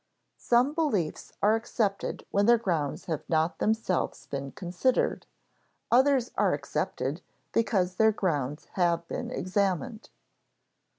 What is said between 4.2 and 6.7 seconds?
been considered, others are